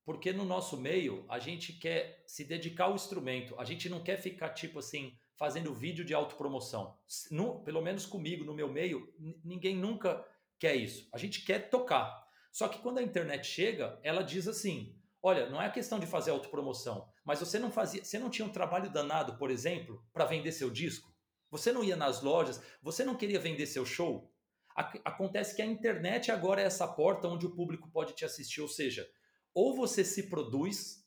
[0.04, 3.58] Porque no nosso meio, a gente quer se dedicar ao instrumento.
[3.58, 6.98] A gente não quer ficar, tipo assim, fazendo vídeo de autopromoção.
[7.30, 9.10] No, pelo menos comigo, no meu meio,
[9.42, 10.22] ninguém nunca
[10.58, 11.08] quer isso.
[11.14, 12.26] A gente quer tocar.
[12.52, 16.30] Só que quando a internet chega, ela diz assim: olha, não é questão de fazer
[16.30, 20.52] autopromoção, mas você não fazia, você não tinha um trabalho danado, por exemplo, para vender
[20.52, 21.12] seu disco?
[21.50, 24.32] Você não ia nas lojas, você não queria vender seu show?
[25.04, 28.68] Acontece que a internet agora é essa porta onde o público pode te assistir, ou
[28.68, 29.08] seja,
[29.52, 31.04] ou você se produz,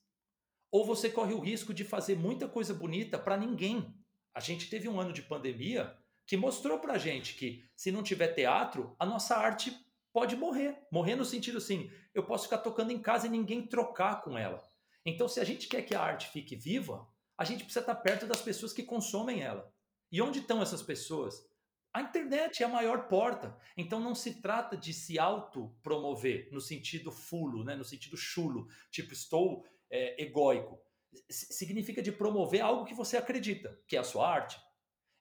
[0.69, 3.95] ou você corre o risco de fazer muita coisa bonita para ninguém.
[4.33, 5.95] A gente teve um ano de pandemia
[6.27, 9.73] que mostrou para gente que se não tiver teatro, a nossa arte
[10.11, 10.85] pode morrer.
[10.91, 14.68] Morrer no sentido assim, eu posso ficar tocando em casa e ninguém trocar com ela.
[15.09, 18.27] Então, se a gente quer que a arte fique viva, a gente precisa estar perto
[18.27, 19.73] das pessoas que consomem ela.
[20.11, 21.43] E onde estão essas pessoas?
[21.91, 23.57] A internet é a maior porta.
[23.75, 27.75] Então não se trata de se autopromover no sentido fulo, né?
[27.75, 30.79] no sentido chulo, tipo estou é, egóico.
[31.27, 34.59] significa de promover algo que você acredita, que é a sua arte.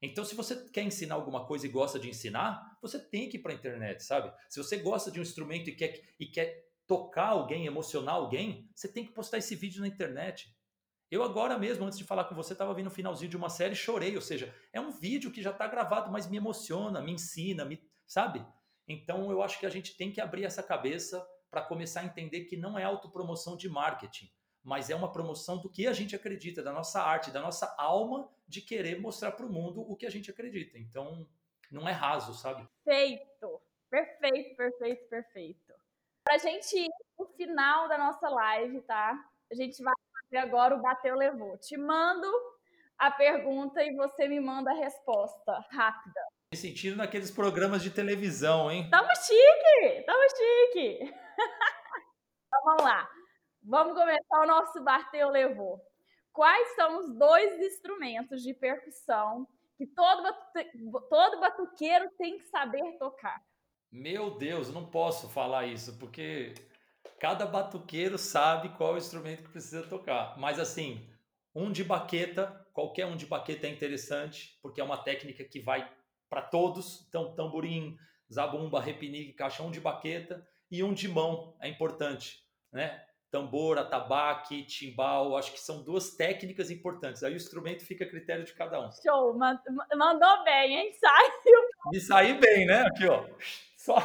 [0.03, 3.41] Então, se você quer ensinar alguma coisa e gosta de ensinar, você tem que ir
[3.41, 4.33] para a internet, sabe?
[4.49, 8.89] Se você gosta de um instrumento e quer, e quer tocar alguém, emocionar alguém, você
[8.91, 10.53] tem que postar esse vídeo na internet.
[11.11, 13.75] Eu agora mesmo, antes de falar com você, estava vendo o finalzinho de uma série
[13.75, 14.17] chorei.
[14.17, 17.81] Ou seja, é um vídeo que já está gravado, mas me emociona, me ensina, me,
[18.07, 18.45] sabe?
[18.87, 22.45] Então eu acho que a gente tem que abrir essa cabeça para começar a entender
[22.45, 24.31] que não é autopromoção de marketing,
[24.63, 28.31] mas é uma promoção do que a gente acredita, da nossa arte, da nossa alma
[28.47, 30.79] de querer mostrar para o mundo o que a gente acredita.
[30.79, 31.27] Então
[31.71, 32.67] não é raso, sabe?
[32.85, 35.68] Perfeito, perfeito, perfeito, perfeito.
[36.29, 39.19] Para a gente ir no final da nossa live, tá?
[39.51, 39.95] A gente vai
[40.31, 41.57] e agora o bateu levou.
[41.57, 42.31] Te mando
[42.99, 46.21] a pergunta e você me manda a resposta rápida.
[46.53, 48.91] Me sentindo naqueles programas de televisão, hein?
[48.91, 50.05] Tamo chique!
[50.05, 50.99] Tamo chique!
[52.47, 53.09] então vamos lá.
[53.63, 55.81] Vamos começar o nosso bateu levou.
[56.31, 61.09] Quais são os dois instrumentos de percussão que todo, batu...
[61.09, 63.43] todo batuqueiro tem que saber tocar?
[63.91, 66.55] Meu Deus, não posso falar isso, porque
[67.19, 70.39] Cada batuqueiro sabe qual é o instrumento que precisa tocar.
[70.39, 71.05] Mas assim,
[71.53, 75.91] um de baqueta, qualquer um de baqueta é interessante, porque é uma técnica que vai
[76.31, 77.05] para todos.
[77.09, 77.97] Então, tamborim,
[78.33, 83.05] zabumba, repinique, caixa, um de baqueta e um de mão é importante, né?
[83.33, 87.23] Tambor, atabaque, timbal, acho que são duas técnicas importantes.
[87.23, 88.91] Aí o instrumento fica a critério de cada um.
[88.93, 90.93] Show, mandou bem, hein?
[90.99, 91.69] Saiu.
[91.93, 92.83] Me saí bem, né?
[92.83, 93.27] Aqui, ó.
[93.79, 93.95] Só.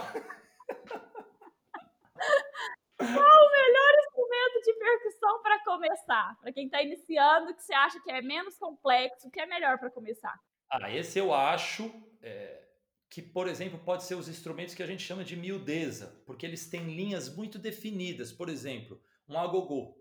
[2.95, 6.37] Qual o melhor instrumento de percussão para começar?
[6.39, 9.79] Para quem está iniciando, que você acha que é menos complexo, o que é melhor
[9.79, 10.39] para começar?
[10.69, 12.63] Ah, esse eu acho é,
[13.09, 16.69] que, por exemplo, pode ser os instrumentos que a gente chama de miudeza, porque eles
[16.69, 18.31] têm linhas muito definidas.
[18.31, 19.97] Por exemplo, um agogô.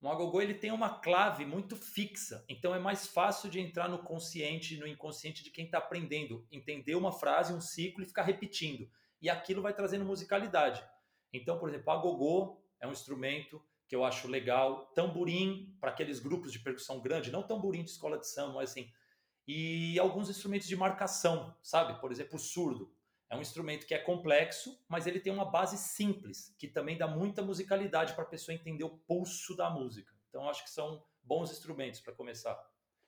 [0.00, 3.98] Um agogô ele tem uma clave muito fixa, então é mais fácil de entrar no
[3.98, 8.22] consciente e no inconsciente de quem está aprendendo, entender uma frase, um ciclo e ficar
[8.22, 8.88] repetindo.
[9.20, 10.84] E aquilo vai trazendo musicalidade.
[11.32, 16.52] Então, por exemplo, agogô é um instrumento que eu acho legal, tamborim para aqueles grupos
[16.52, 18.92] de percussão grande, não tamborim de escola de samba, mas assim,
[19.46, 21.98] e alguns instrumentos de marcação, sabe?
[22.00, 22.92] Por exemplo, o surdo.
[23.30, 27.06] É um instrumento que é complexo, mas ele tem uma base simples, que também dá
[27.06, 30.12] muita musicalidade para a pessoa entender o pulso da música.
[30.28, 32.58] Então, acho que são bons instrumentos para começar.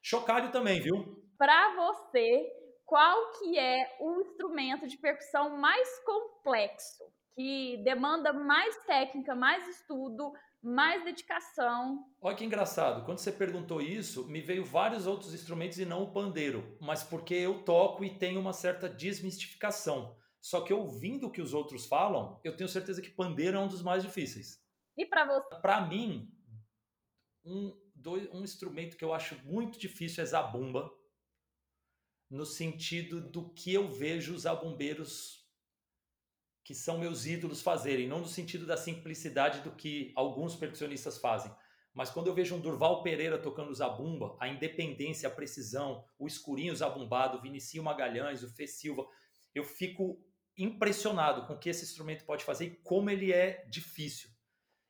[0.02, 1.24] Chocalho também, viu?
[1.38, 2.52] Para você,
[2.84, 7.04] qual que é o instrumento de percussão mais complexo,
[7.34, 12.06] que demanda mais técnica, mais estudo, mais dedicação.
[12.20, 16.12] Olha que engraçado, quando você perguntou isso, me veio vários outros instrumentos e não o
[16.12, 20.16] pandeiro, mas porque eu toco e tenho uma certa desmistificação.
[20.40, 23.68] Só que ouvindo o que os outros falam, eu tenho certeza que pandeiro é um
[23.68, 24.62] dos mais difíceis.
[24.96, 25.60] E para você?
[25.60, 26.30] Para mim,
[27.44, 30.90] um, dois, um instrumento que eu acho muito difícil é zabumba,
[32.30, 35.39] no sentido do que eu vejo os zabumbeiros
[36.64, 41.52] que são meus ídolos fazerem, não no sentido da simplicidade do que alguns percussionistas fazem.
[41.92, 46.74] Mas quando eu vejo um Durval Pereira tocando zabumba, a independência, a precisão, o escurinho
[46.74, 49.06] zabumbado, o Vinicinho Magalhães, o Fê Silva,
[49.54, 50.22] eu fico
[50.56, 54.30] impressionado com o que esse instrumento pode fazer e como ele é difícil.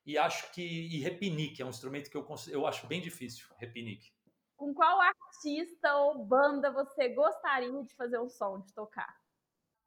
[0.05, 4.11] E acho que e repinique é um instrumento que eu, eu acho bem difícil, repinique.
[4.55, 9.20] Com qual artista ou banda você gostaria de fazer um som, de tocar?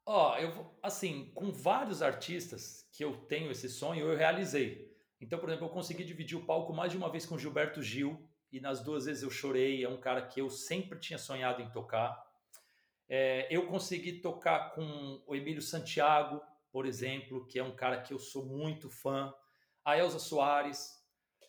[0.05, 4.93] Ó, oh, eu assim, com vários artistas que eu tenho esse sonho, eu realizei.
[5.19, 8.29] Então, por exemplo, eu consegui dividir o palco mais de uma vez com Gilberto Gil,
[8.51, 9.83] e nas duas vezes eu chorei.
[9.83, 12.23] É um cara que eu sempre tinha sonhado em tocar.
[13.09, 16.41] É, eu consegui tocar com o Emílio Santiago,
[16.71, 19.33] por exemplo, que é um cara que eu sou muito fã.
[19.83, 21.03] A Elza Soares.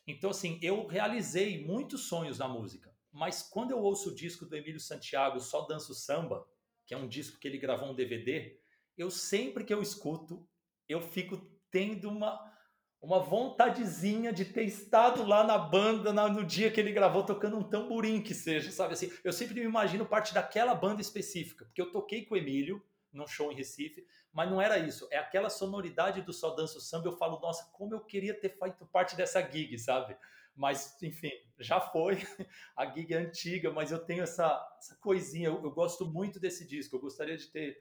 [0.06, 2.94] Então, assim, eu realizei muitos sonhos na música.
[3.12, 6.46] Mas quando eu ouço o disco do Emílio Santiago, Só Danço Samba,
[6.86, 8.58] que é um disco que ele gravou um DVD,
[8.96, 10.48] eu sempre que eu escuto,
[10.88, 11.36] eu fico
[11.70, 12.54] tendo uma
[13.00, 17.62] uma vontadezinha de ter estado lá na banda no dia que ele gravou tocando um
[17.62, 19.12] tamborim que seja, sabe assim?
[19.22, 23.26] Eu sempre me imagino parte daquela banda específica, porque eu toquei com o Emílio num
[23.26, 27.16] show em Recife, mas não era isso, é aquela sonoridade do Só Danço Samba, eu
[27.16, 30.16] falo, nossa, como eu queria ter feito parte dessa gig, sabe?
[30.56, 32.16] Mas, enfim, já foi.
[32.76, 35.48] A gig é antiga, mas eu tenho essa, essa coisinha.
[35.48, 36.96] Eu, eu gosto muito desse disco.
[36.96, 37.76] Eu gostaria de ter,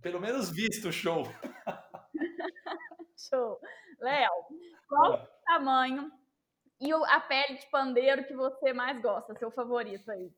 [0.00, 1.22] pelo menos, visto o show.
[3.16, 3.60] Show.
[4.00, 4.30] Léo,
[4.88, 5.22] qual é.
[5.22, 6.10] o tamanho
[6.80, 10.32] e a pele de pandeiro que você mais gosta, seu favorito aí?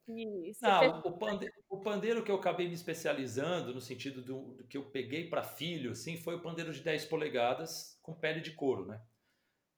[0.60, 4.76] Não, o, pandeiro, o, pandeiro, que eu acabei me especializando, no sentido do, do que
[4.76, 8.84] eu peguei para filho, assim, foi o pandeiro de 10 polegadas com pele de couro,
[8.84, 9.00] né?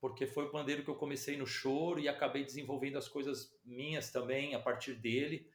[0.00, 4.11] Porque foi o pandeiro que eu comecei no choro e acabei desenvolvendo as coisas minhas
[4.11, 5.50] também a partir dele.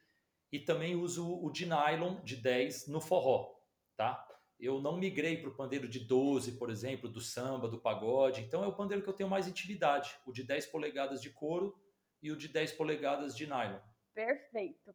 [0.50, 3.54] E também uso o de nylon de 10 no forró,
[3.96, 4.28] tá?
[4.60, 8.42] Eu não migrei para o pandeiro de 12, por exemplo, do samba, do pagode.
[8.42, 11.74] Então é o pandeiro que eu tenho mais intimidade, o de 10 polegadas de couro
[12.22, 13.80] e o de 10 polegadas de nylon.
[14.14, 14.94] Perfeito.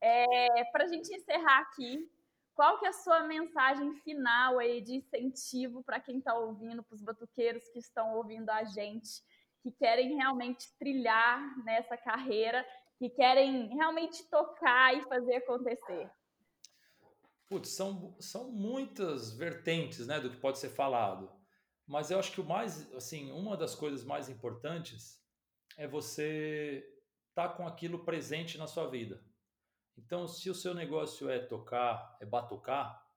[0.00, 2.10] É, para a gente encerrar aqui,
[2.54, 6.94] qual que é a sua mensagem final aí de incentivo para quem está ouvindo, para
[6.94, 9.22] os batuqueiros que estão ouvindo a gente,
[9.62, 12.64] que querem realmente trilhar nessa carreira,
[12.98, 16.10] que querem realmente tocar e fazer acontecer?
[17.48, 21.30] Putz, são, são muitas vertentes né, do que pode ser falado.
[21.86, 25.20] Mas eu acho que o mais, assim, uma das coisas mais importantes
[25.76, 26.86] é você
[27.28, 29.22] estar tá com aquilo presente na sua vida.
[29.96, 33.08] Então, se o seu negócio é tocar, é batucar,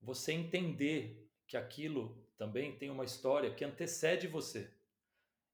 [0.00, 4.72] você entender que aquilo também tem uma história que antecede você.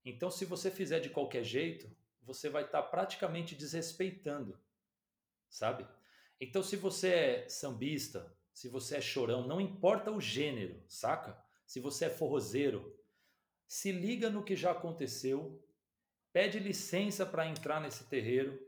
[0.05, 1.91] Então, se você fizer de qualquer jeito,
[2.23, 4.59] você vai estar praticamente desrespeitando,
[5.49, 5.87] sabe?
[6.41, 11.39] Então, se você é sambista, se você é chorão, não importa o gênero, saca?
[11.67, 12.97] Se você é forrozeiro,
[13.67, 15.63] se liga no que já aconteceu,
[16.33, 18.68] pede licença para entrar nesse terreiro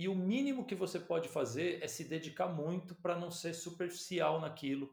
[0.00, 4.40] e o mínimo que você pode fazer é se dedicar muito para não ser superficial
[4.40, 4.90] naquilo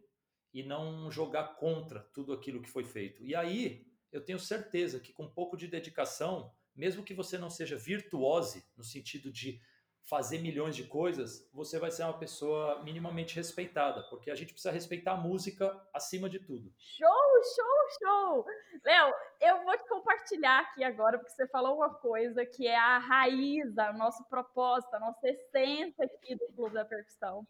[0.54, 3.24] e não jogar contra tudo aquilo que foi feito.
[3.24, 7.50] E aí, eu tenho certeza que com um pouco de dedicação, mesmo que você não
[7.50, 9.62] seja virtuose no sentido de
[10.10, 14.72] fazer milhões de coisas, você vai ser uma pessoa minimamente respeitada, porque a gente precisa
[14.74, 16.74] respeitar a música acima de tudo.
[16.78, 18.46] Show, show, show!
[18.86, 23.00] Léo, eu vou te compartilhar aqui agora, porque você falou uma coisa que é a
[23.00, 27.46] raiz, o nosso propósito, a nossa essência aqui do Clube da Percussão.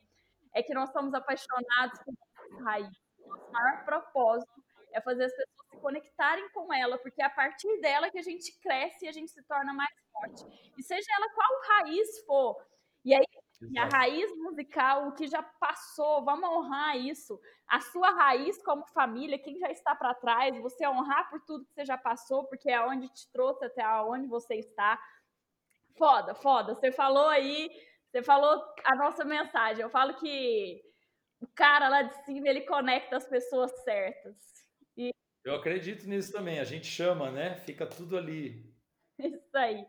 [0.54, 2.90] É que nós somos apaixonados por raiz.
[3.20, 7.80] Nosso maior propósito é fazer as pessoas se conectarem com ela, porque é a partir
[7.82, 10.72] dela que a gente cresce e a gente se torna mais forte.
[10.78, 12.58] E seja ela qual raiz for.
[13.04, 13.26] E aí,
[13.78, 17.40] a raiz musical, o que já passou, vamos honrar isso.
[17.68, 21.74] A sua raiz como família, quem já está para trás, você honrar por tudo que
[21.74, 25.02] você já passou, porque é onde te trouxe até onde você está.
[25.98, 26.76] Foda, foda.
[26.76, 27.70] Você falou aí,
[28.12, 29.82] você falou a nossa mensagem.
[29.82, 30.84] Eu falo que
[31.42, 34.36] o cara lá de cima, ele conecta as pessoas certas.
[34.96, 35.12] E...
[35.44, 36.60] Eu acredito nisso também.
[36.60, 37.56] A gente chama, né?
[37.58, 38.72] Fica tudo ali.
[39.18, 39.86] Isso aí.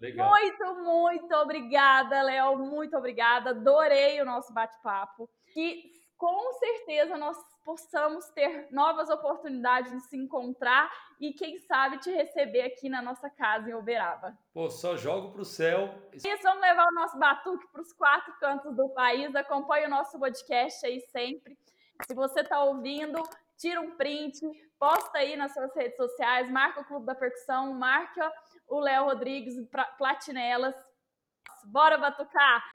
[0.00, 0.28] Legal.
[0.28, 2.58] Muito, muito obrigada, Léo.
[2.58, 3.50] Muito obrigada.
[3.50, 5.28] Adorei o nosso bate-papo.
[5.54, 10.90] E com certeza nós possamos ter novas oportunidades de se encontrar
[11.20, 14.36] e, quem sabe, te receber aqui na nossa casa em Uberaba.
[14.52, 15.94] Pô, só jogo para o céu.
[16.12, 19.34] Isso, vamos levar o nosso batuque para os quatro cantos do país.
[19.34, 21.58] Acompanhe o nosso podcast aí sempre.
[22.06, 23.22] Se você está ouvindo,
[23.58, 24.40] tira um print,
[24.78, 28.32] posta aí nas suas redes sociais, marca o Clube da Percussão, marca
[28.70, 29.54] o Léo Rodrigues,
[29.98, 30.74] Platinelas.
[31.64, 32.70] Bora batucar!